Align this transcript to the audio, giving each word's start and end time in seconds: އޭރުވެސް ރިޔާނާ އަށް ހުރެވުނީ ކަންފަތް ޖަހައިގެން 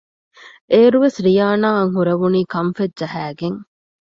އޭރުވެސް 0.71 1.19
ރިޔާނާ 1.25 1.67
އަށް 1.77 1.93
ހުރެވުނީ 1.95 2.41
ކަންފަތް 2.53 2.95
ޖަހައިގެން 2.99 3.59